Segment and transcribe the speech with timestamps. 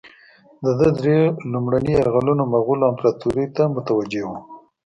[0.79, 1.19] ده درې
[1.51, 4.37] لومړني یرغلونه مغولو امپراطوري ته متوجه وه.